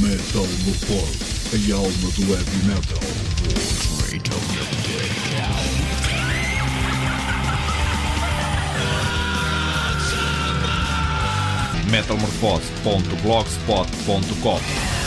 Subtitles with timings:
[0.00, 1.12] Metal no Pod,
[1.52, 2.98] a alma do heavy metal.
[11.90, 14.97] metalmorfose.blogspot.com Novidade.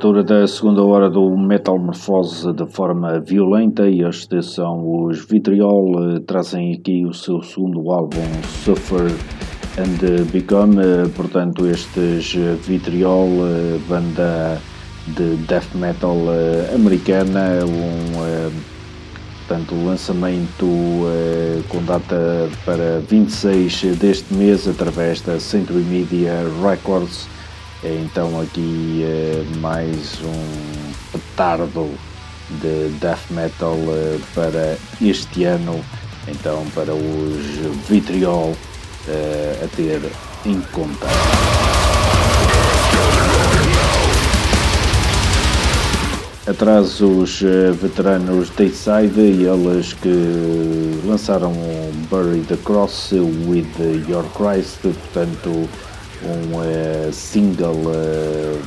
[0.00, 5.92] Abertura da segunda hora do Metal Morfose de forma violenta e estes são os Vitriol,
[6.16, 8.24] eh, trazem aqui o seu segundo álbum
[8.64, 9.12] Suffer
[9.76, 12.34] and Become, eh, portanto estes
[12.66, 14.58] Vitriol, eh, banda
[15.08, 16.16] de death metal
[16.74, 18.50] americana, um
[19.46, 20.66] portanto lançamento
[21.68, 26.32] com data para 26 deste mês através da Century Media
[26.62, 27.28] Records
[27.82, 31.90] então aqui é mais um petardo
[32.60, 35.82] de death metal eh, para este ano,
[36.28, 38.54] então para os Vitriol
[39.08, 40.02] eh, a ter
[40.44, 41.06] em conta.
[46.46, 51.54] Atrás os eh, veteranos Dayside, eles que lançaram
[52.10, 53.12] Bury the Cross
[53.46, 53.68] with
[54.08, 55.68] Your Christ, portanto
[56.24, 58.60] um uh, single uh,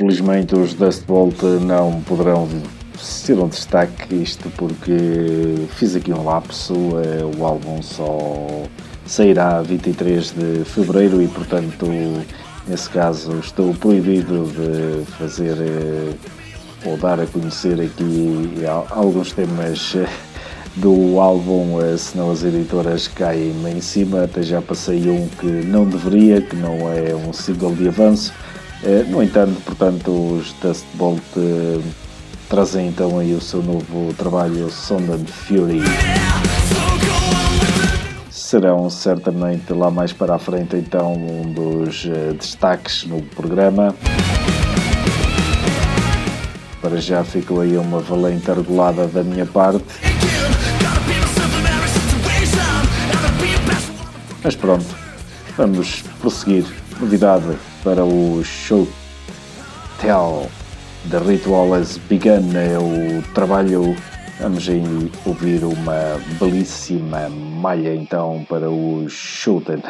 [0.00, 2.48] Infelizmente os Dust Bolt não poderão
[2.98, 8.64] ser um destaque isto porque fiz aqui um lapso, eh, o álbum só
[9.04, 11.86] sairá 23 de Fevereiro e portanto
[12.66, 16.14] nesse caso estou proibido de fazer eh,
[16.86, 20.08] ou dar a conhecer aqui alguns temas eh,
[20.76, 26.40] do álbum, senão as editoras caem-me em cima, até já passei um que não deveria,
[26.40, 28.32] que não é um single de avanço.
[29.08, 31.22] No entanto, portanto, os Dust Bolt
[32.48, 35.80] trazem então aí o seu novo trabalho Sound and Fury.
[38.30, 43.94] Serão certamente lá mais para a frente então um dos uh, destaques no programa.
[46.82, 49.84] Para já ficou aí uma valente argolada da minha parte.
[54.42, 54.86] Mas pronto,
[55.56, 56.79] vamos prosseguir.
[57.00, 58.86] Novidade para o Show
[60.02, 60.50] Tell.
[61.10, 63.96] The Ritual Has Begun é o trabalho.
[64.38, 64.68] Vamos
[65.24, 69.80] ouvir uma belíssima malha então para o Shoot and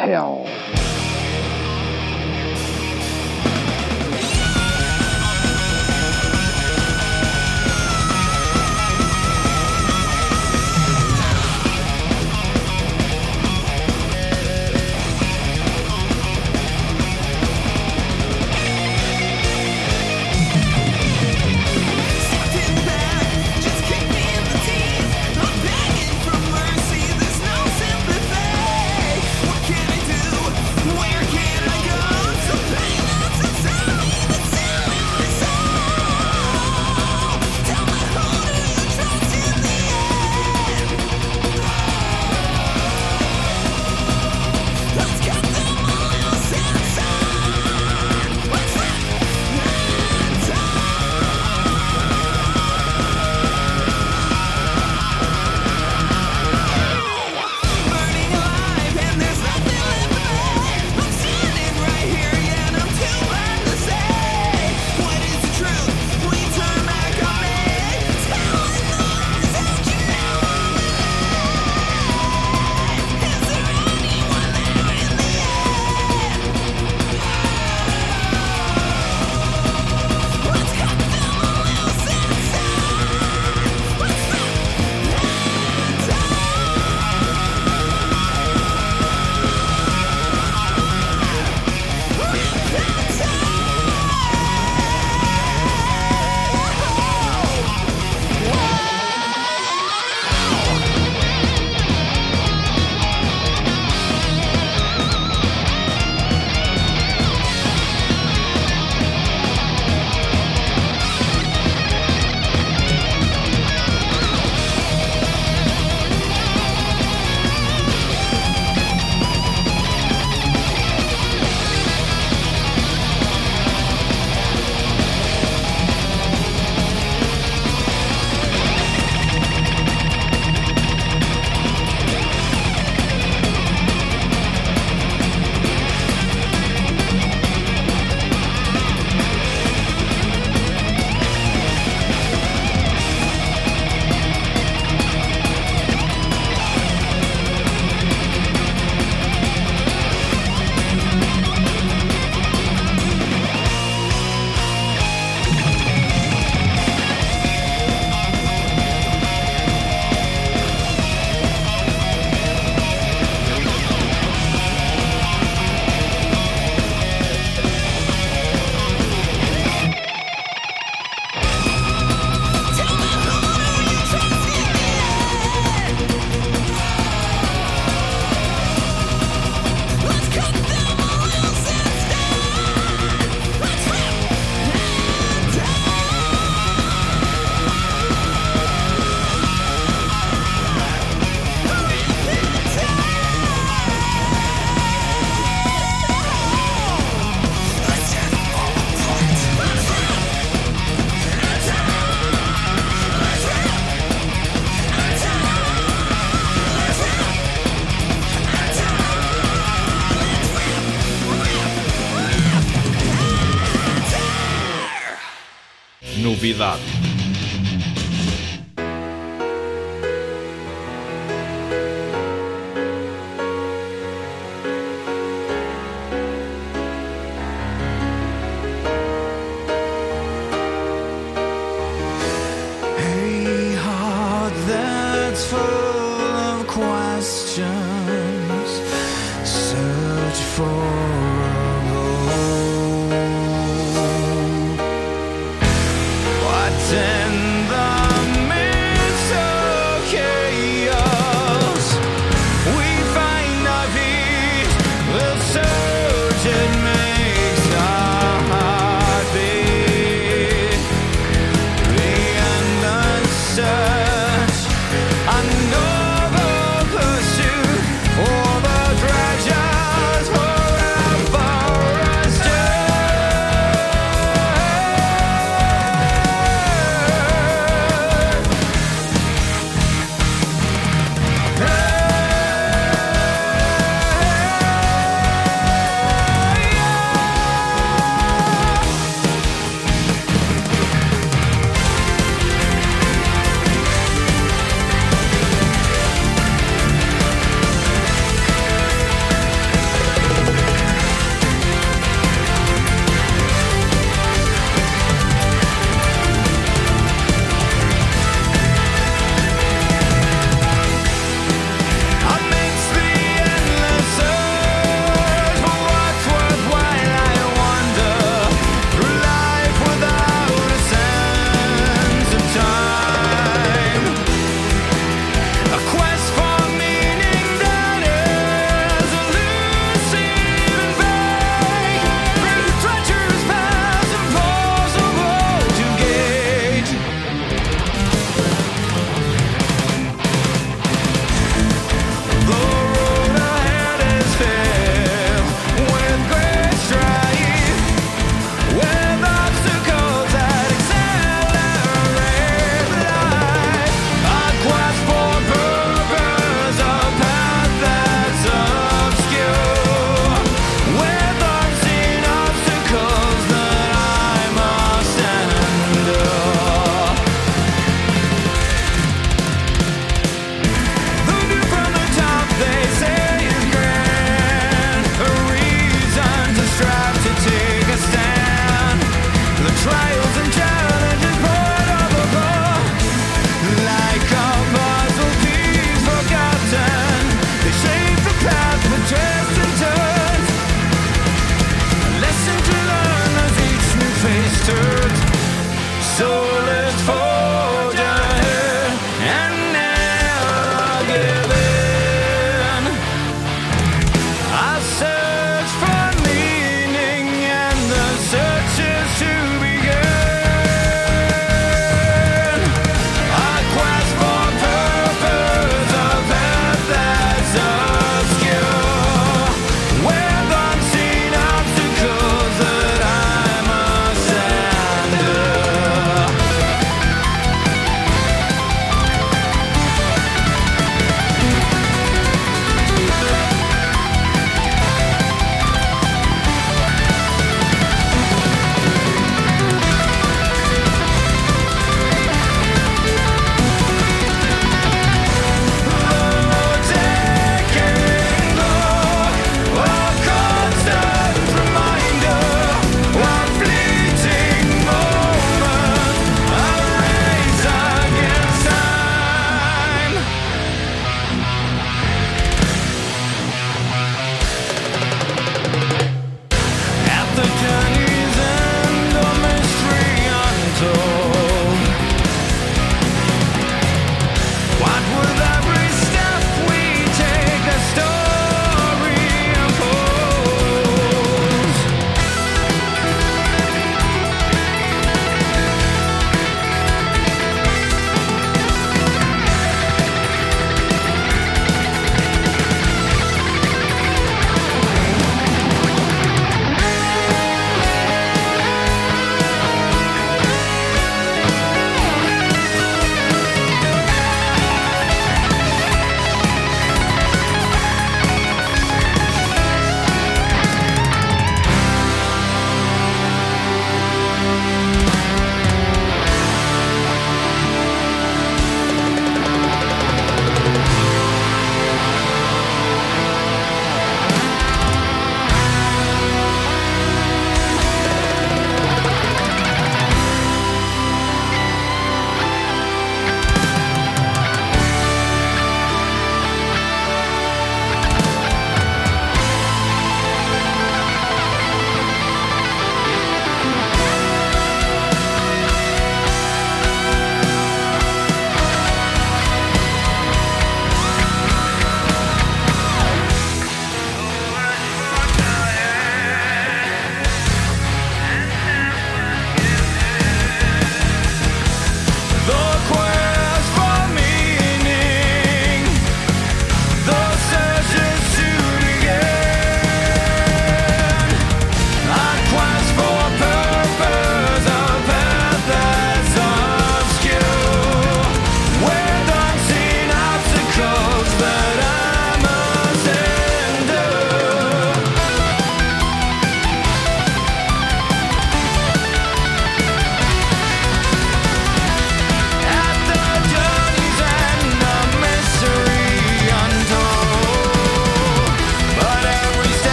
[240.56, 241.29] for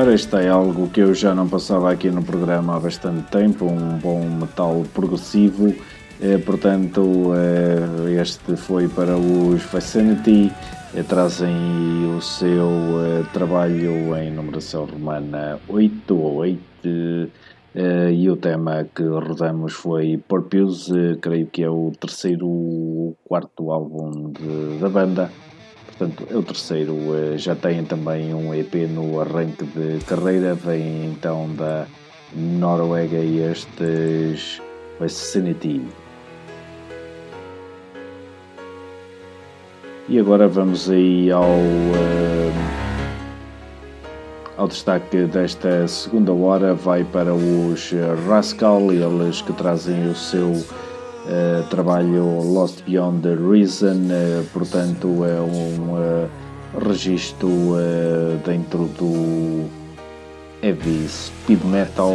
[0.00, 3.66] Ora, isto é algo que eu já não passava aqui no programa há bastante tempo,
[3.66, 5.74] um bom metal progressivo.
[6.22, 10.50] Eh, portanto, eh, este foi para os Vicinity,
[10.94, 11.54] eh, trazem
[12.16, 12.70] o seu
[13.04, 16.14] eh, trabalho em numeração romana 8
[17.72, 23.16] Uh, e o tema que rodamos foi Purpose, uh, creio que é o terceiro ou
[23.22, 25.30] quarto álbum de, da banda.
[26.00, 26.94] Portanto, é o terceiro.
[26.94, 30.54] Uh, já têm também um EP no arranque de carreira.
[30.54, 31.86] Vem então da
[32.34, 34.62] Noruega e estes
[34.98, 35.82] Vicinity.
[40.08, 41.44] E agora vamos aí ao
[44.56, 47.92] ao destaque desta segunda hora vai para os
[48.26, 50.52] Rascal, eles que trazem o seu
[51.30, 56.28] uh, trabalho Lost Beyond the Reason, uh, portanto é um uh,
[56.86, 57.48] registro
[58.44, 59.68] dentro do
[60.62, 62.14] heavy speed metal,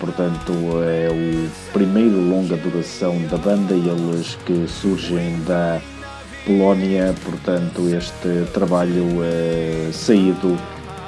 [0.00, 0.52] portanto
[0.84, 5.80] é o primeiro longa duração da banda, eles que surgem da
[6.44, 9.06] Polónia, portanto este trabalho
[9.92, 10.58] saído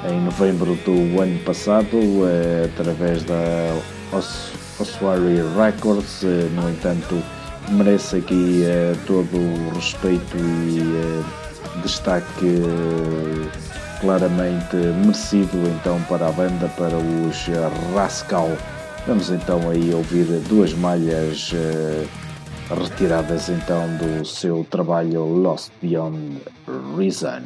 [0.09, 3.79] em novembro do ano passado eh, através da
[4.81, 6.23] Ossuary Records.
[6.23, 7.21] Eh, no entanto,
[7.69, 11.23] merece aqui eh, todo o respeito e
[11.81, 12.61] destaque
[14.01, 17.47] claramente merecido então para a banda, para os
[17.95, 18.49] Rascal.
[19.07, 21.51] Vamos então aí ouvir duas malhas
[22.69, 26.41] retiradas então do seu trabalho Lost Beyond
[26.97, 27.41] Reason.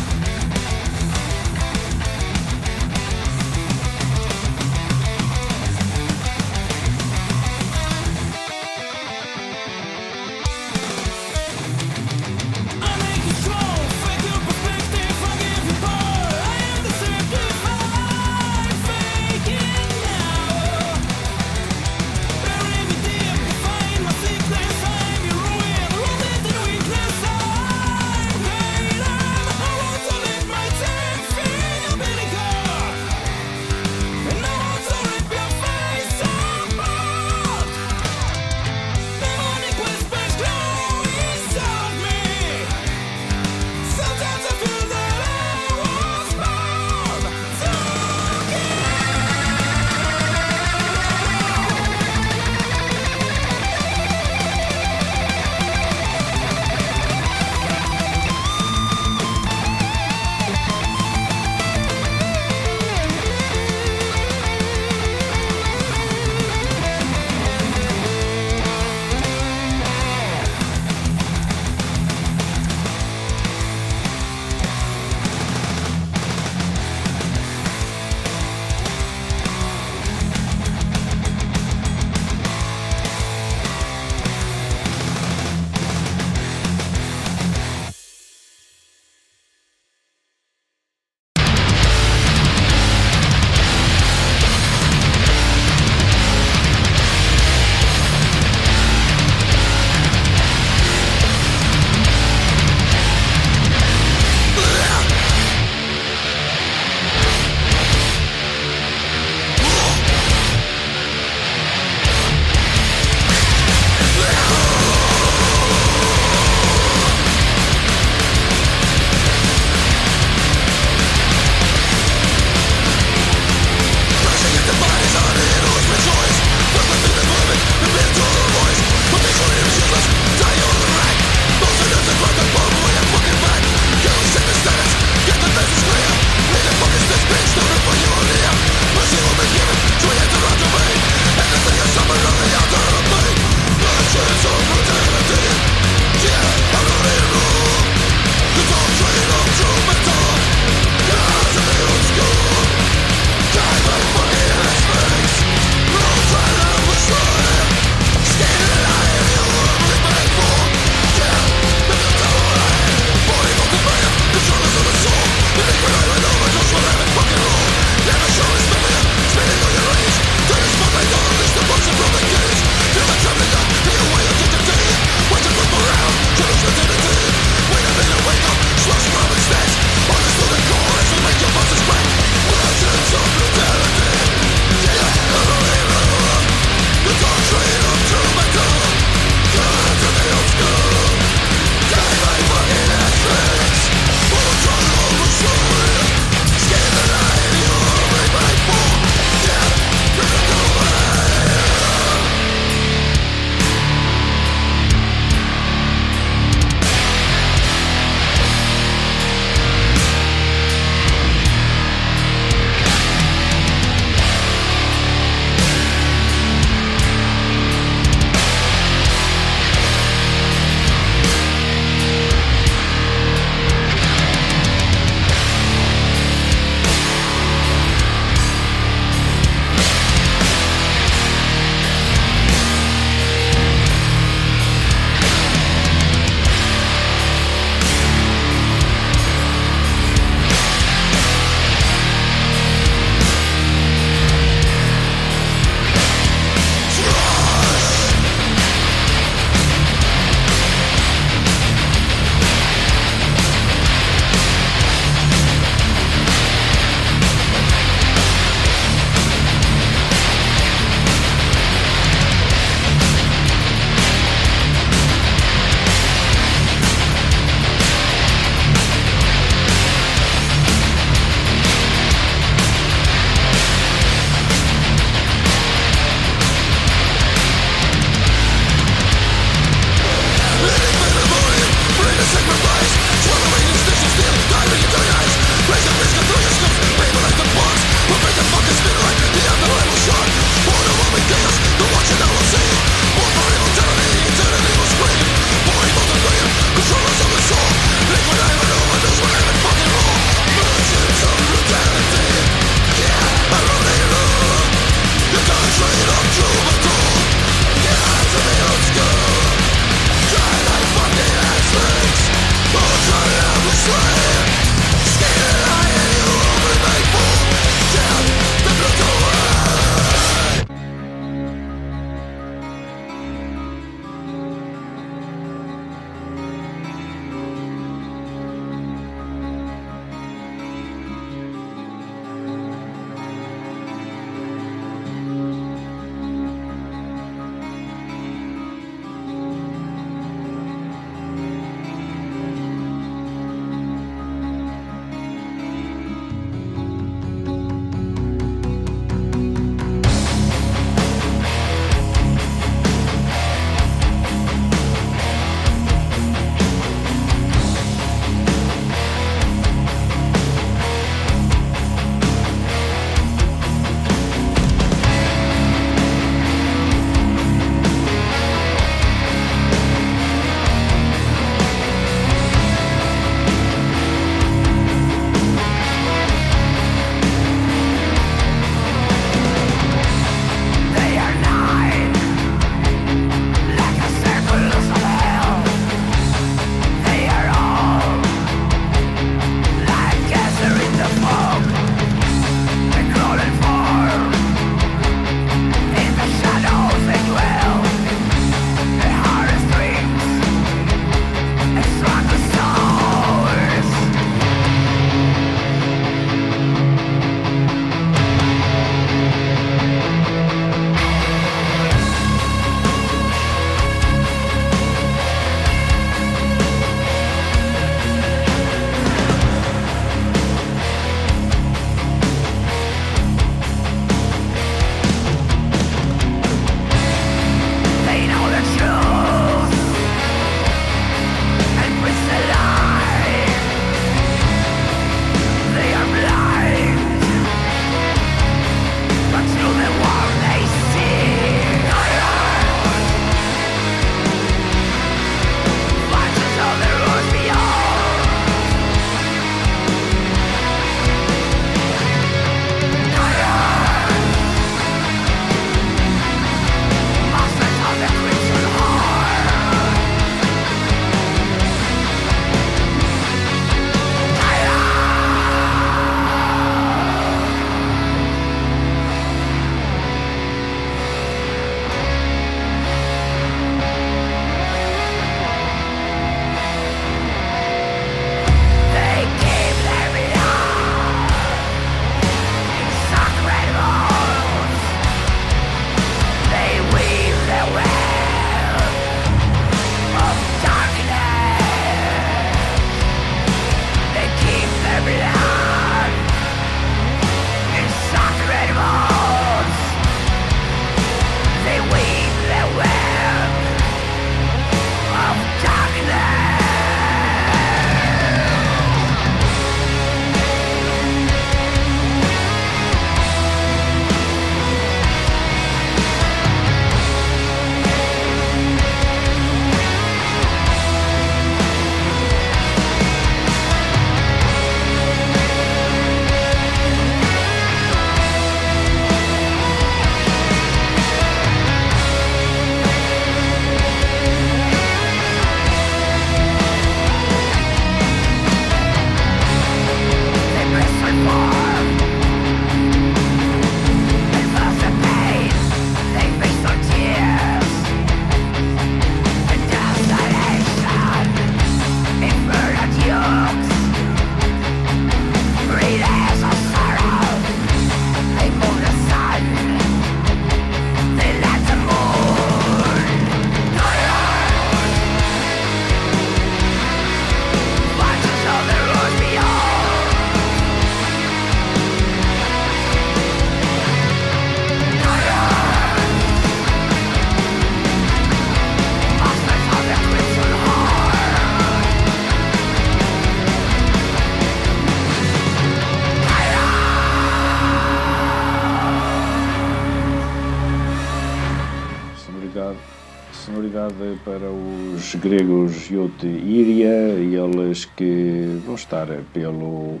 [595.06, 600.00] Os gregos Youth Iria, eles que vão estar pelo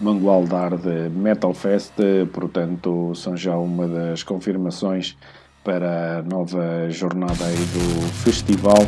[0.00, 1.92] Mangualdar de Metal Fest,
[2.32, 5.14] portanto são já uma das confirmações
[5.62, 8.78] para a nova jornada aí do festival.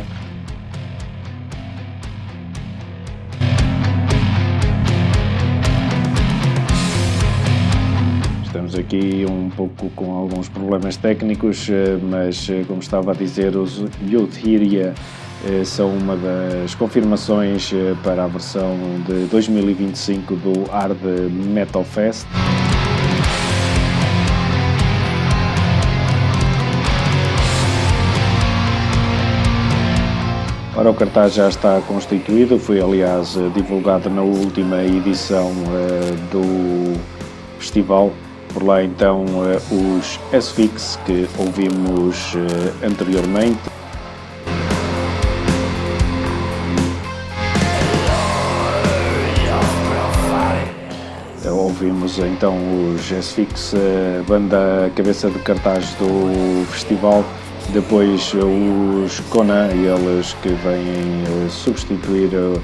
[8.43, 13.55] Estamos aqui um pouco com alguns problemas técnicos, eh, mas eh, como estava a dizer,
[13.55, 14.43] os Youth
[15.65, 17.71] são uma das confirmações
[18.03, 18.77] para a versão
[19.07, 20.97] de 2025 do Hard
[21.31, 22.27] Metal Fest.
[30.75, 35.51] Ora, o cartaz já está constituído, foi aliás divulgado na última edição
[36.31, 36.97] do
[37.57, 38.13] festival.
[38.53, 39.25] Por lá então
[39.69, 42.33] os S-Fix que ouvimos
[42.81, 43.59] anteriormente.
[51.81, 52.57] Ouvimos então
[52.93, 53.73] os S-Fix,
[54.27, 57.23] banda cabeça de cartaz do festival
[57.73, 62.59] depois os Conan, eles que vêm eh, substituir eh,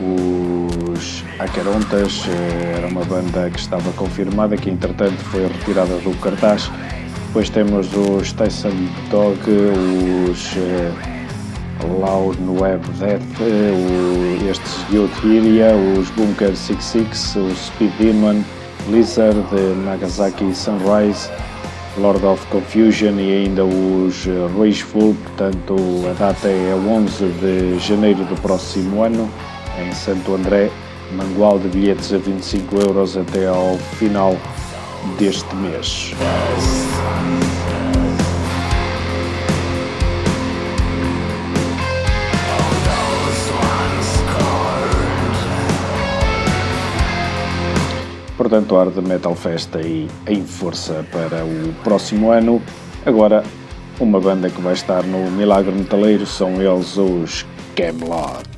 [0.00, 6.70] os Acarontas, eh, era uma banda que estava confirmada, que entretanto foi retirada do cartaz.
[7.26, 8.70] Depois temos os Tyson
[9.10, 9.40] Dog,
[10.30, 10.54] os
[11.82, 13.22] Loud Web Death,
[14.48, 18.42] estes Youth Iria, os Bunker 66, o Speed Demon,
[18.88, 19.44] Lizard,
[19.84, 21.30] Nagasaki Sunrise,
[21.98, 24.26] Lord of Confusion e ainda os
[24.58, 25.76] Rageful, portanto
[26.10, 29.28] a data é 11 de janeiro do próximo ano
[29.78, 30.70] em Santo André,
[31.12, 34.36] mangual de bilhetes a 25 euros até ao final
[35.18, 36.14] deste mês.
[48.54, 52.62] Portanto, a Hard Metal Fest aí em força para o próximo ano.
[53.04, 53.42] Agora,
[53.98, 57.44] uma banda que vai estar no Milagre Metaleiro são eles os
[57.74, 58.53] Camelot.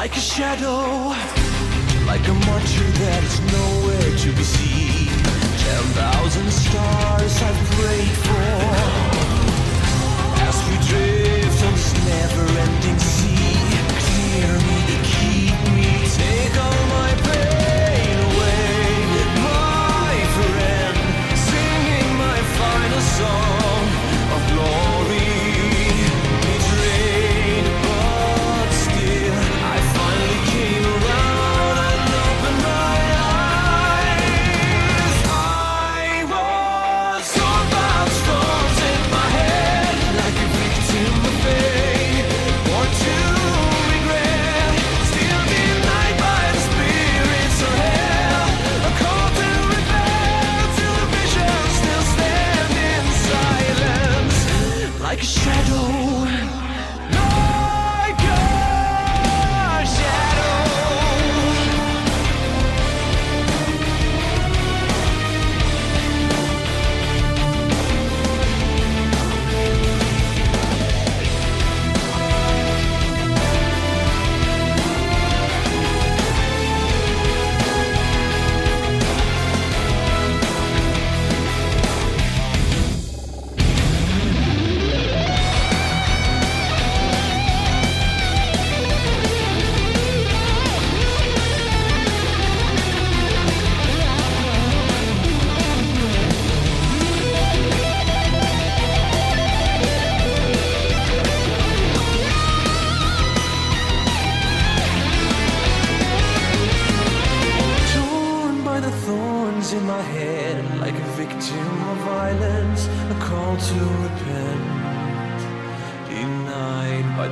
[0.00, 1.12] Like a shadow,
[2.06, 5.12] like a monster that is nowhere to be seen.
[5.60, 8.48] Ten thousand stars I've prayed for.
[10.48, 13.60] As we drift on this never-ending sea,
[14.00, 17.49] clear me, keep me, take all my pain.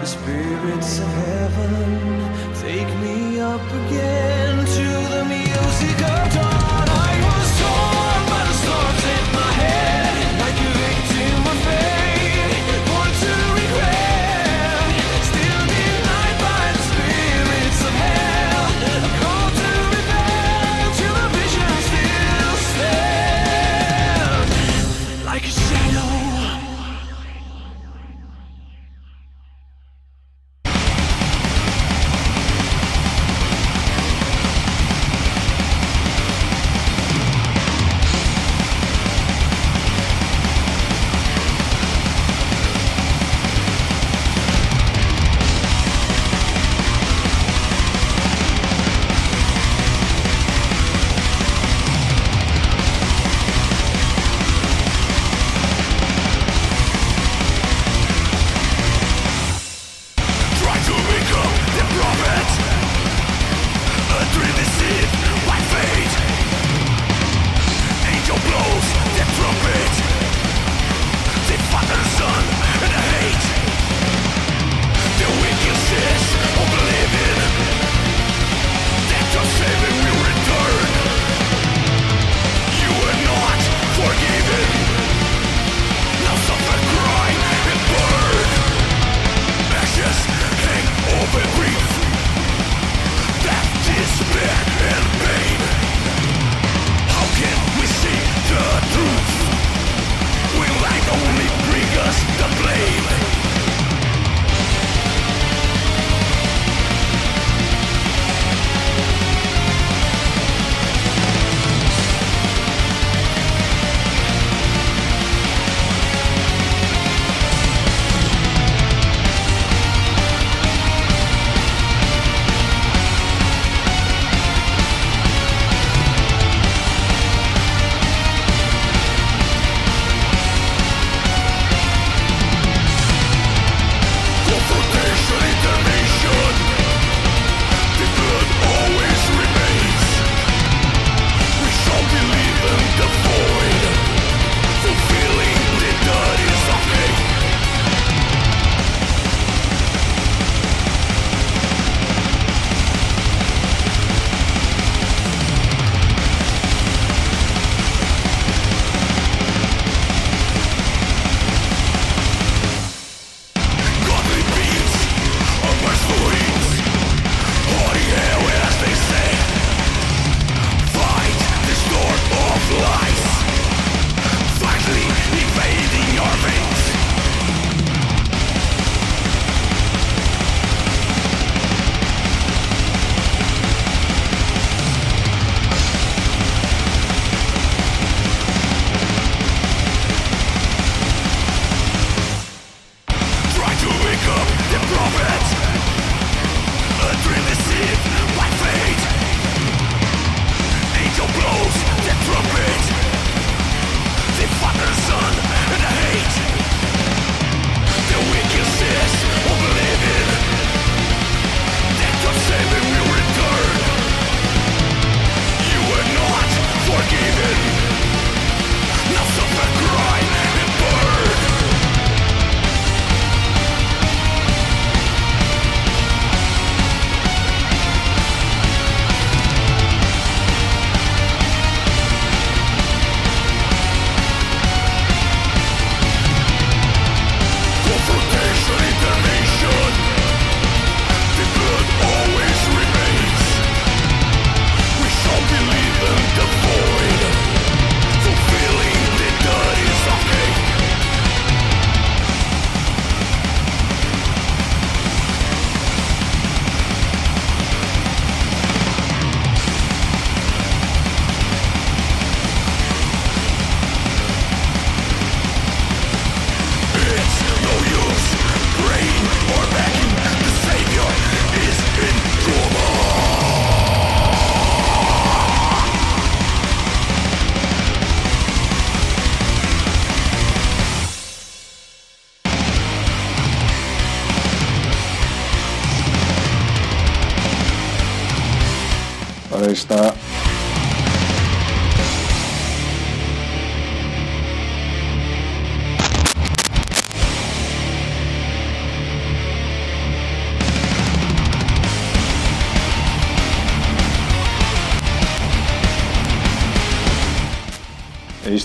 [0.08, 4.27] Spirits of heaven, take me up again.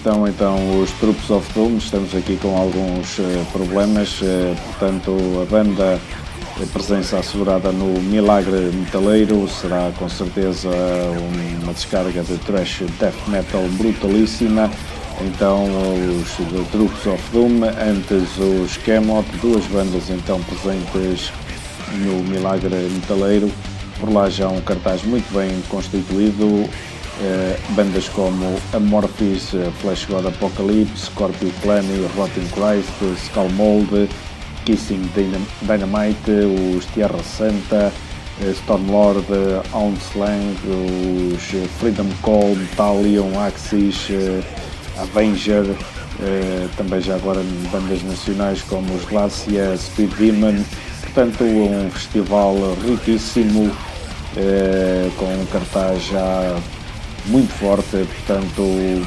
[0.03, 5.49] Estão então os Troops of Doom, estamos aqui com alguns uh, problemas, uh, portanto a
[5.49, 5.97] banda,
[6.61, 10.67] a presença assegurada no Milagre Metaleiro, será com certeza
[11.61, 14.69] uma descarga de thrash death metal brutalíssima.
[15.21, 15.67] Então
[16.19, 21.31] os Troops of Doom, antes os Camot, duas bandas então presentes
[21.93, 23.49] no Milagre Metaleiro.
[24.01, 26.69] Por lá já um cartaz muito bem constituído, eh,
[27.69, 31.83] bandas como Amorphis, uh, Flash God Apocalypse, Scorpio Clan,
[32.15, 32.89] Rotting Christ,
[33.25, 34.09] Skullmold,
[34.65, 35.09] Kissing
[35.61, 36.31] Dynamite,
[36.75, 37.91] os Tierra Santa,
[38.41, 39.25] uh, Stormlord,
[40.11, 44.07] Slang, os Freedom Call, Metallion, Axis,
[44.97, 45.65] Avenger,
[46.77, 47.41] também já agora
[47.71, 50.63] bandas nacionais como os Glacia, Speed Demon,
[51.01, 52.55] portanto um festival
[52.85, 53.71] riquíssimo,
[55.17, 56.55] com um cartaz já
[57.25, 58.61] muito forte, portanto,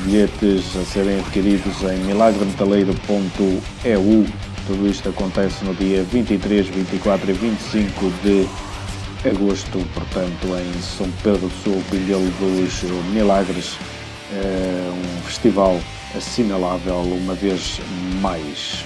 [0.04, 4.26] bilhetes a serem adquiridos em milagremetaleiro.eu.
[4.66, 8.48] Tudo isto acontece no dia 23, 24 e 25 de
[9.28, 13.78] agosto, portanto, em São Pedro do Sul, Pilhelo dos Milagres,
[14.32, 15.78] é um festival
[16.16, 17.80] assinalável uma vez
[18.20, 18.84] mais.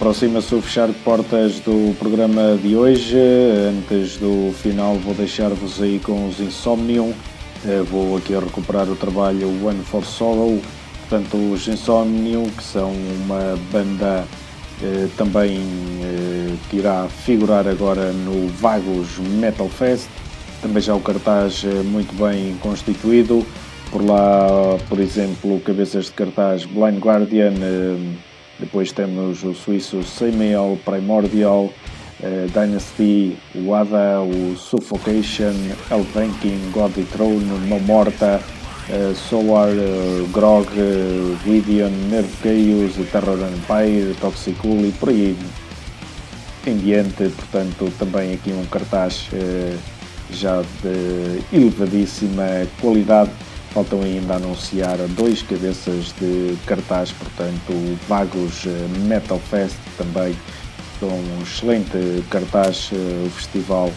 [0.00, 3.18] Aproxima-se o fechar de portas do programa de hoje.
[3.68, 7.12] Antes do final, vou deixar-vos aí com os Insomnium.
[7.66, 10.62] Eh, vou aqui recuperar o trabalho One for Sorrow.
[11.00, 14.24] Portanto, os Insomnium, que são uma banda
[14.80, 15.58] eh, também
[16.00, 20.08] eh, que irá figurar agora no Vagos Metal Fest.
[20.62, 23.44] Também já o cartaz muito bem constituído.
[23.90, 27.54] Por lá, por exemplo, cabeças de cartaz Blind Guardian
[28.58, 35.54] depois temos o suíço Semial Primordial, uh, Dynasty, Wada, o Suffocation,
[35.90, 38.40] Elvenking, God Throne, No Morta,
[38.88, 45.36] uh, Solar, uh, Grog, uh, Gideon, Nerve Chaos, Terror Empire, Toxicul e por aí
[46.66, 47.28] em diante.
[47.28, 49.28] Portanto, também aqui um cartaz
[50.30, 53.30] já de elevadíssima qualidade
[53.70, 58.70] Faltam ainda anunciar dois cabeças de cartaz, portanto, o Vagos eh,
[59.06, 60.34] Metal Fest também
[60.98, 63.92] com um excelente cartaz, eh, o festival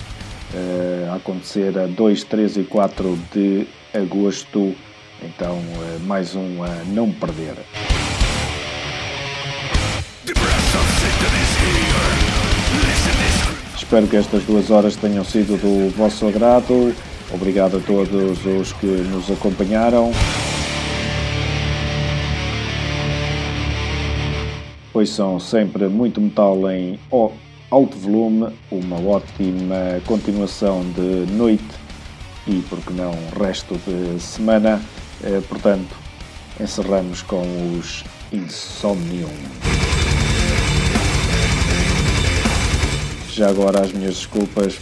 [0.53, 4.75] eh, a acontecer a 2, 3 e 4 de agosto,
[5.23, 5.57] então
[6.05, 7.55] mais um a não perder.
[13.75, 16.93] Espero que estas duas horas tenham sido do vosso agrado.
[17.33, 20.11] Obrigado a todos os que nos acompanharam.
[24.91, 26.99] Pois são sempre muito metal em
[27.69, 31.63] alto volume, uma ótima continuação de noite
[32.45, 34.81] e, por que não, resto de semana.
[35.23, 35.95] Eh, portanto,
[36.59, 37.43] encerramos com
[37.79, 38.03] os
[38.33, 39.29] Insomnium.
[43.31, 44.77] Já agora as minhas desculpas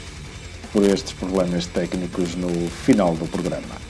[0.72, 2.49] por estes problemas técnicos no
[2.86, 3.89] final do programa.